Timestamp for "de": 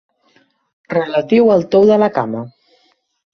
1.91-1.99